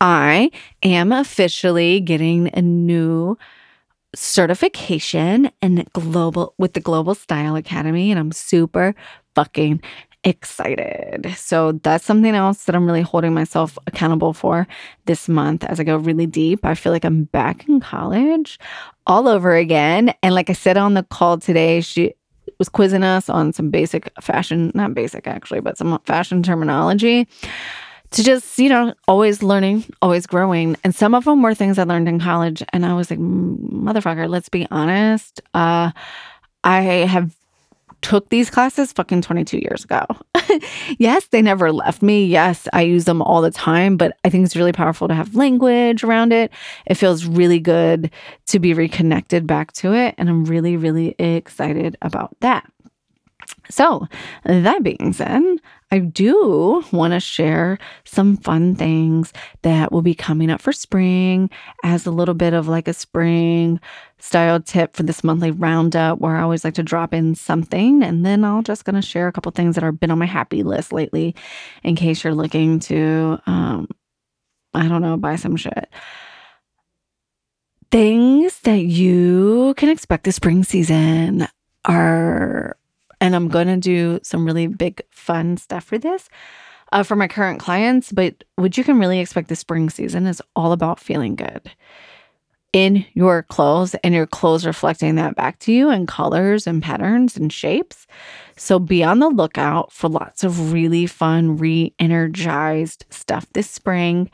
[0.00, 0.50] I
[0.82, 3.36] am officially getting a new
[4.14, 8.94] certification in global with the Global Style Academy, and I'm super
[9.34, 9.82] fucking
[10.28, 11.34] excited.
[11.36, 14.66] So that's something else that I'm really holding myself accountable for
[15.06, 16.64] this month as I go really deep.
[16.64, 18.58] I feel like I'm back in college
[19.06, 20.14] all over again.
[20.22, 22.14] And like I said on the call today, she
[22.58, 27.28] was quizzing us on some basic fashion, not basic actually, but some fashion terminology
[28.10, 30.76] to just, you know, always learning, always growing.
[30.82, 32.62] And some of them were things I learned in college.
[32.72, 35.42] And I was like, motherfucker, let's be honest.
[35.54, 35.90] Uh,
[36.64, 37.34] I have
[38.02, 40.04] took these classes fucking 22 years ago.
[40.98, 42.24] yes, they never left me.
[42.24, 45.34] Yes, I use them all the time, but I think it's really powerful to have
[45.34, 46.52] language around it.
[46.86, 48.10] It feels really good
[48.46, 50.14] to be reconnected back to it.
[50.18, 52.70] And I'm really, really excited about that.
[53.70, 54.08] So,
[54.44, 55.42] that being said,
[55.90, 61.48] I do want to share some fun things that will be coming up for spring
[61.82, 63.80] as a little bit of like a spring
[64.18, 68.02] style tip for this monthly roundup where I always like to drop in something.
[68.02, 70.26] And then I'll just going to share a couple things that have been on my
[70.26, 71.34] happy list lately
[71.82, 73.88] in case you're looking to, um,
[74.74, 75.88] I don't know, buy some shit.
[77.90, 81.48] Things that you can expect this spring season
[81.86, 82.76] are
[83.20, 86.28] and I'm going to do some really big fun stuff for this
[86.92, 88.12] uh, for my current clients.
[88.12, 91.70] But what you can really expect this spring season is all about feeling good
[92.72, 97.36] in your clothes and your clothes reflecting that back to you in colors and patterns
[97.36, 98.06] and shapes.
[98.56, 104.30] So be on the lookout for lots of really fun, re energized stuff this spring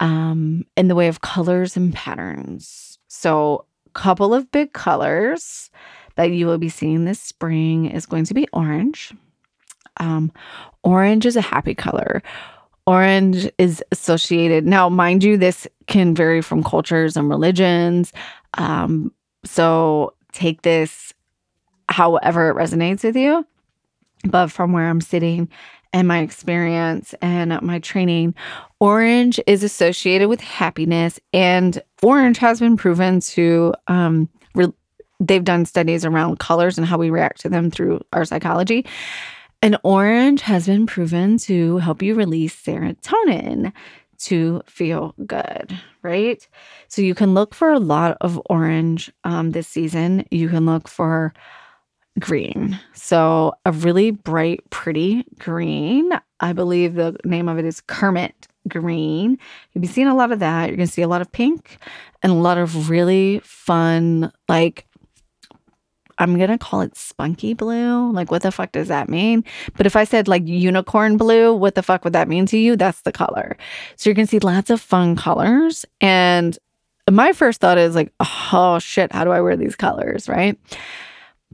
[0.00, 2.98] um, in the way of colors and patterns.
[3.08, 5.70] So, couple of big colors
[6.16, 9.12] that you will be seeing this spring is going to be orange.
[9.98, 10.32] Um,
[10.82, 12.22] orange is a happy color.
[12.86, 14.66] Orange is associated.
[14.66, 18.12] Now, mind you, this can vary from cultures and religions.
[18.54, 19.12] Um,
[19.44, 21.12] so take this
[21.88, 23.46] however it resonates with you.
[24.24, 25.48] But from where I'm sitting
[25.92, 28.34] and my experience and my training,
[28.80, 34.28] orange is associated with happiness, and orange has been proven to um,
[35.20, 38.86] they've done studies around colors and how we react to them through our psychology.
[39.62, 43.72] And orange has been proven to help you release serotonin
[44.18, 46.46] to feel good, right?
[46.88, 50.26] So you can look for a lot of orange um, this season.
[50.30, 51.32] You can look for
[52.18, 52.78] green.
[52.92, 56.10] So a really bright, pretty green.
[56.40, 59.38] I believe the name of it is Kermit green.
[59.72, 60.68] You'll be seeing a lot of that.
[60.68, 61.78] You're going to see a lot of pink
[62.22, 64.86] and a lot of really fun, like
[66.18, 68.12] I'm gonna call it spunky blue.
[68.12, 69.44] Like, what the fuck does that mean?
[69.76, 72.76] But if I said like unicorn blue, what the fuck would that mean to you?
[72.76, 73.56] That's the color.
[73.96, 75.84] So you're gonna see lots of fun colors.
[76.00, 76.58] And
[77.10, 80.28] my first thought is like, oh shit, how do I wear these colors?
[80.28, 80.58] Right.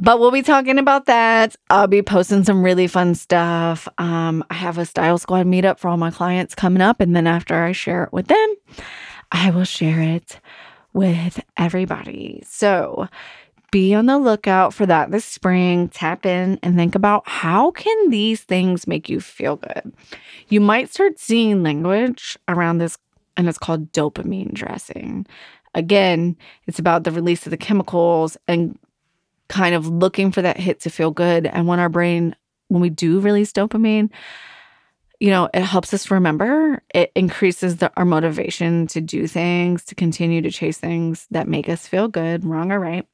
[0.03, 1.57] But we'll be talking about that.
[1.68, 3.87] I'll be posting some really fun stuff.
[3.99, 7.01] Um, I have a Style Squad meetup for all my clients coming up.
[7.01, 8.55] And then after I share it with them,
[9.31, 10.40] I will share it
[10.94, 12.42] with everybody.
[12.46, 13.09] So
[13.70, 15.88] be on the lookout for that this spring.
[15.88, 19.92] Tap in and think about how can these things make you feel good?
[20.48, 22.98] You might start seeing language around this
[23.37, 25.26] and it's called dopamine dressing.
[25.74, 28.78] Again, it's about the release of the chemicals and
[29.48, 31.46] kind of looking for that hit to feel good.
[31.46, 32.35] And when our brain,
[32.68, 34.11] when we do release dopamine,
[35.20, 36.83] you know, it helps us remember.
[36.94, 41.68] It increases the, our motivation to do things, to continue to chase things that make
[41.68, 43.06] us feel good, wrong or right.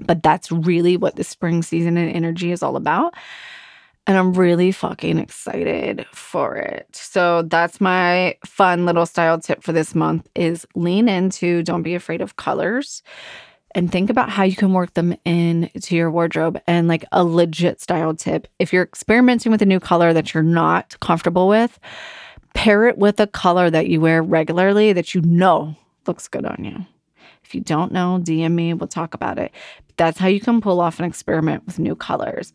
[0.00, 3.14] But that's really what the spring season and energy is all about.
[4.06, 6.86] And I'm really fucking excited for it.
[6.94, 11.96] So that's my fun little style tip for this month is lean into don't be
[11.96, 13.02] afraid of colors
[13.74, 17.80] and think about how you can work them into your wardrobe and like a legit
[17.80, 18.46] style tip.
[18.58, 21.78] If you're experimenting with a new color that you're not comfortable with,
[22.54, 26.64] pair it with a color that you wear regularly that you know looks good on
[26.64, 26.86] you.
[27.46, 29.52] If you don't know, DM me, we'll talk about it.
[29.86, 32.52] But that's how you can pull off an experiment with new colors.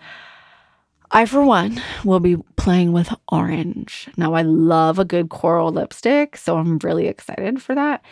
[1.11, 4.09] I, for one, will be playing with orange.
[4.17, 8.03] Now, I love a good coral lipstick, so I'm really excited for that.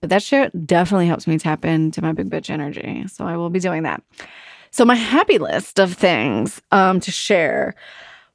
[0.00, 3.04] But that shit definitely helps me tap into my big bitch energy.
[3.08, 4.02] So I will be doing that.
[4.70, 7.74] So, my happy list of things um, to share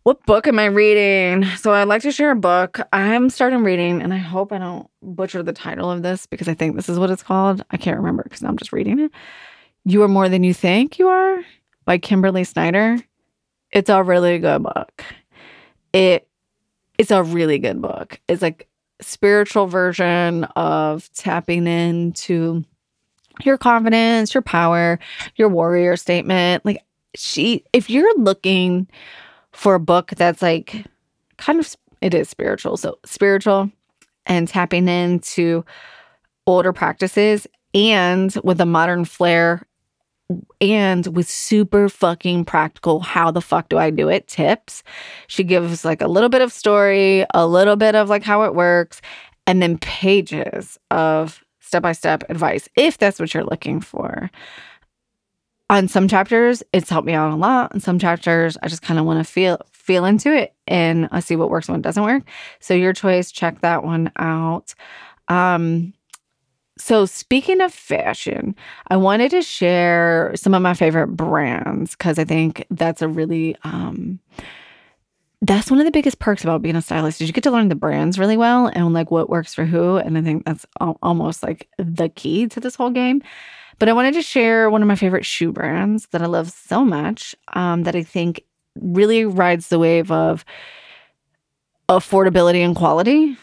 [0.03, 1.45] what book am I reading?
[1.57, 2.79] So I'd like to share a book.
[2.91, 6.53] I'm starting reading, and I hope I don't butcher the title of this because I
[6.53, 7.63] think this is what it's called.
[7.71, 9.11] I can't remember because I'm just reading it.
[9.85, 11.39] You Are More Than You Think You Are
[11.85, 12.97] by Kimberly Snyder.
[13.71, 15.03] It's a really good book.
[15.93, 16.27] It
[16.97, 18.19] it's a really good book.
[18.27, 18.67] It's like
[19.01, 22.63] spiritual version of tapping into
[23.43, 24.99] your confidence, your power,
[25.37, 26.65] your warrior statement.
[26.65, 26.83] Like
[27.15, 28.87] she if you're looking
[29.53, 30.85] for a book that's like
[31.37, 32.77] kind of it is spiritual.
[32.77, 33.71] So spiritual
[34.25, 35.63] and tapping into
[36.45, 39.65] older practices and with a modern flair
[40.59, 44.83] and with super fucking practical how the fuck do I do it tips.
[45.27, 48.55] She gives like a little bit of story, a little bit of like how it
[48.55, 49.01] works,
[49.45, 54.29] and then pages of step by step advice if that's what you're looking for
[55.73, 57.73] on some chapters it's helped me out a lot.
[57.73, 61.19] On some chapters i just kind of want to feel feel into it and i
[61.19, 62.23] see what works and what doesn't work.
[62.59, 64.73] So your choice check that one out.
[65.27, 65.93] Um
[66.77, 68.55] so speaking of fashion
[68.87, 73.55] i wanted to share some of my favorite brands because i think that's a really
[73.63, 74.19] um
[75.43, 77.69] that's one of the biggest perks about being a stylist is you get to learn
[77.69, 80.65] the brands really well and like what works for who and i think that's
[81.03, 83.21] almost like the key to this whole game
[83.83, 86.85] but I wanted to share one of my favorite shoe brands that I love so
[86.85, 88.45] much um, that I think
[88.79, 90.45] really rides the wave of
[91.89, 93.35] affordability and quality,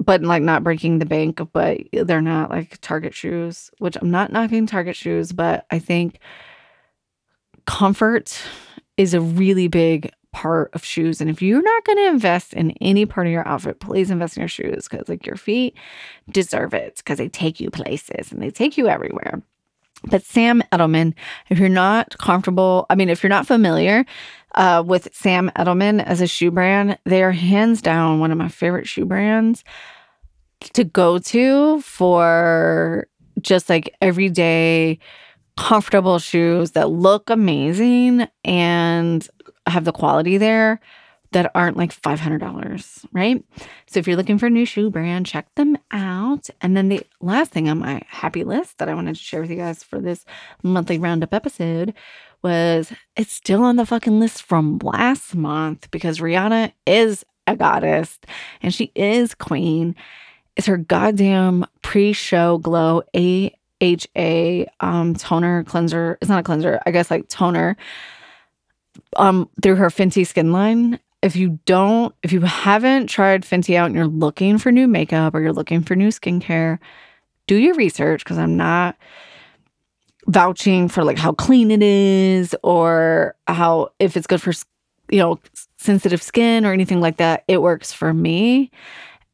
[0.00, 4.32] but like not breaking the bank, but they're not like Target shoes, which I'm not
[4.32, 6.18] knocking Target shoes, but I think
[7.64, 8.42] comfort
[8.96, 11.20] is a really big part of shoes.
[11.20, 14.36] And if you're not going to invest in any part of your outfit, please invest
[14.36, 15.76] in your shoes because like your feet
[16.28, 19.40] deserve it because they take you places and they take you everywhere.
[20.04, 21.14] But Sam Edelman,
[21.48, 24.04] if you're not comfortable, I mean, if you're not familiar
[24.54, 28.48] uh, with Sam Edelman as a shoe brand, they are hands down one of my
[28.48, 29.64] favorite shoe brands
[30.60, 33.06] to go to for
[33.40, 34.98] just like everyday
[35.56, 39.28] comfortable shoes that look amazing and
[39.66, 40.80] have the quality there
[41.32, 43.44] that aren't like $500, right?
[43.86, 46.48] So if you're looking for a new shoe brand, check them out.
[46.60, 49.50] And then the last thing on my happy list that I wanted to share with
[49.50, 50.24] you guys for this
[50.62, 51.94] monthly roundup episode
[52.42, 58.18] was it's still on the fucking list from last month because Rihanna is a goddess
[58.60, 59.94] and she is queen.
[60.56, 66.18] It's her goddamn pre show glow AHA um, toner cleanser.
[66.20, 67.76] It's not a cleanser, I guess like toner
[69.16, 70.98] um, through her Fenty skin line.
[71.22, 75.34] If you don't, if you haven't tried Fenty out and you're looking for new makeup
[75.34, 76.78] or you're looking for new skincare,
[77.46, 78.96] do your research because I'm not
[80.26, 84.52] vouching for like how clean it is or how if it's good for
[85.10, 85.38] you know
[85.78, 88.70] sensitive skin or anything like that it works for me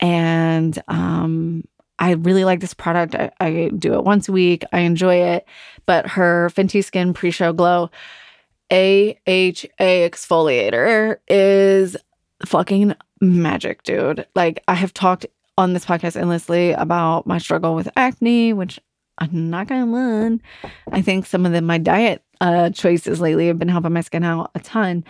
[0.00, 1.62] and um
[1.98, 3.16] I really like this product.
[3.16, 4.64] I, I, do it once a week.
[4.72, 5.44] I enjoy it.
[5.84, 7.90] But her Fenty Skin Pre Show Glow
[8.70, 11.96] AHA exfoliator is
[12.44, 14.26] fucking magic, dude.
[14.34, 18.78] Like, I have talked on this podcast endlessly about my struggle with acne, which
[19.18, 20.38] I'm not gonna lie.
[20.92, 24.24] I think some of the my diet uh, choices lately have been helping my skin
[24.24, 25.04] out a ton.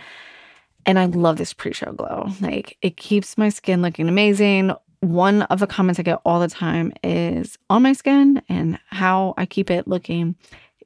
[0.85, 2.29] And I love this pre-show glow.
[2.41, 4.71] Like it keeps my skin looking amazing.
[5.01, 9.33] One of the comments I get all the time is on my skin and how
[9.37, 10.35] I keep it looking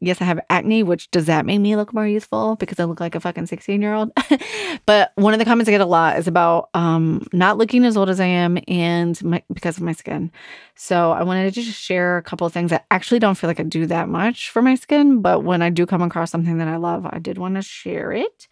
[0.05, 2.99] yes, I have acne, which does that make me look more youthful because I look
[2.99, 4.11] like a fucking 16 year old?
[4.85, 7.97] but one of the comments I get a lot is about um, not looking as
[7.97, 10.31] old as I am and my, because of my skin.
[10.75, 13.59] So I wanted to just share a couple of things that actually don't feel like
[13.59, 15.21] I do that much for my skin.
[15.21, 18.11] But when I do come across something that I love, I did want to share
[18.11, 18.47] it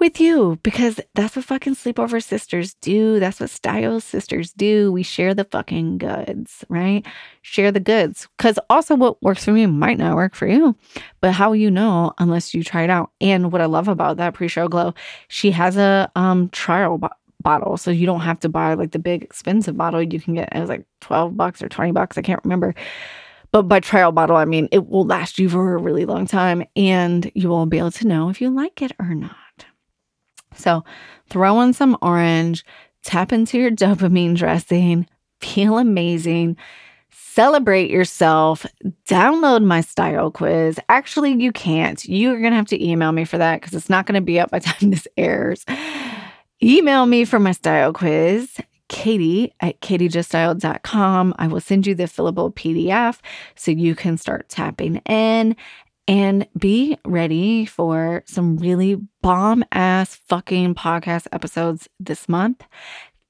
[0.00, 3.20] with you because that's what fucking sleepover sisters do.
[3.20, 4.90] That's what style sisters do.
[4.90, 7.06] We share the fucking goods, right?
[7.42, 8.26] Share the goods.
[8.36, 10.74] Because also, what works for me might not work for you.
[11.20, 13.10] But how you know unless you try it out?
[13.20, 14.94] And what I love about that pre show glow,
[15.28, 17.10] she has a um trial bo-
[17.42, 17.76] bottle.
[17.76, 20.02] So you don't have to buy like the big expensive bottle.
[20.02, 22.18] You can get it was like 12 bucks or 20 bucks.
[22.18, 22.74] I can't remember.
[23.52, 26.64] But by trial bottle, I mean it will last you for a really long time
[26.76, 29.36] and you will be able to know if you like it or not.
[30.54, 30.84] So
[31.28, 32.64] throw in some orange,
[33.02, 35.06] tap into your dopamine dressing,
[35.40, 36.56] feel amazing,
[37.10, 38.66] celebrate yourself,
[39.08, 40.78] download my style quiz.
[40.88, 42.04] Actually, you can't.
[42.04, 44.40] You're going to have to email me for that because it's not going to be
[44.40, 45.64] up by time this airs.
[46.62, 48.60] Email me for my style quiz.
[48.88, 51.34] Katie at katiejuststyled.com.
[51.38, 53.20] I will send you the fillable PDF
[53.54, 55.54] so you can start tapping in
[56.08, 62.64] and be ready for some really bomb ass fucking podcast episodes this month.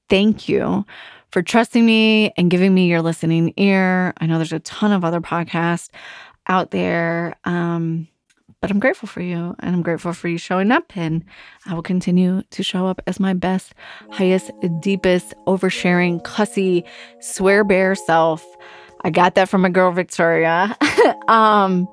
[0.09, 0.85] Thank you
[1.31, 4.13] for trusting me and giving me your listening ear.
[4.17, 5.89] I know there's a ton of other podcasts
[6.47, 7.35] out there.
[7.45, 8.07] Um,
[8.61, 10.95] but I'm grateful for you and I'm grateful for you showing up.
[10.95, 11.25] And
[11.65, 13.73] I will continue to show up as my best,
[14.11, 16.85] highest, deepest, oversharing, cussy,
[17.19, 18.45] swear bear self.
[19.03, 20.77] I got that from my girl Victoria.
[21.27, 21.87] um,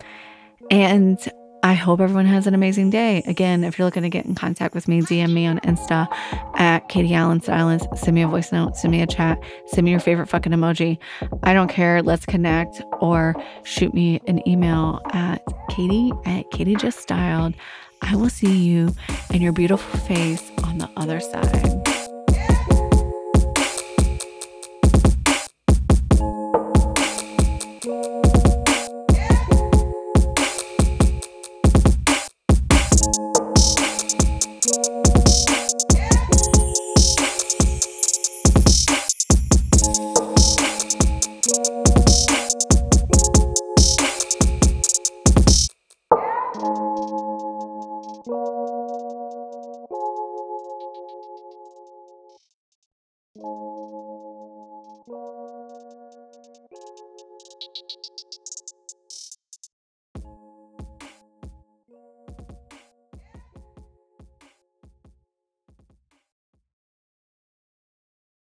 [0.71, 1.19] and
[1.63, 3.23] I hope everyone has an amazing day.
[3.27, 6.07] Again, if you're looking to get in contact with me, DM me on Insta
[6.55, 7.87] at Katie Allen Stylist.
[7.97, 10.99] Send me a voice note, send me a chat, send me your favorite fucking emoji.
[11.43, 12.01] I don't care.
[12.03, 17.55] Let's connect or shoot me an email at Katie at Katie Just Styled.
[18.03, 18.95] I will see you
[19.33, 21.78] and your beautiful face on the other side.